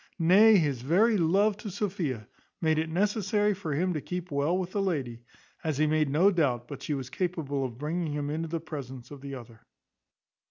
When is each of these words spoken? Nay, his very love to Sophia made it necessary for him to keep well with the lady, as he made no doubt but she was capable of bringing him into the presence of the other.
Nay, 0.17 0.57
his 0.57 0.81
very 0.81 1.15
love 1.15 1.57
to 1.57 1.69
Sophia 1.69 2.27
made 2.59 2.79
it 2.79 2.89
necessary 2.89 3.53
for 3.53 3.75
him 3.75 3.93
to 3.93 4.01
keep 4.01 4.31
well 4.31 4.57
with 4.57 4.71
the 4.71 4.81
lady, 4.81 5.21
as 5.63 5.77
he 5.77 5.85
made 5.85 6.09
no 6.09 6.31
doubt 6.31 6.67
but 6.67 6.81
she 6.81 6.95
was 6.95 7.11
capable 7.11 7.63
of 7.63 7.77
bringing 7.77 8.11
him 8.13 8.31
into 8.31 8.47
the 8.47 8.59
presence 8.59 9.11
of 9.11 9.21
the 9.21 9.35
other. 9.35 9.61